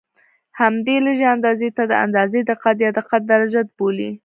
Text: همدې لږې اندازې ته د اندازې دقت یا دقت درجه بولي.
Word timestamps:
همدې 0.59 0.95
لږې 1.05 1.27
اندازې 1.35 1.69
ته 1.77 1.83
د 1.91 1.93
اندازې 2.05 2.39
دقت 2.51 2.75
یا 2.85 2.91
دقت 2.99 3.21
درجه 3.31 3.61
بولي. 3.77 4.11